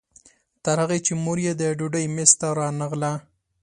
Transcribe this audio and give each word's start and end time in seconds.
تر 0.63 0.77
هغې 0.83 0.99
چې 1.05 1.13
مور 1.23 1.37
یې 1.45 1.53
د 1.61 1.63
ډوډۍ 1.79 2.05
میز 2.15 2.31
ته 2.39 2.47
رانغله. 2.59 3.13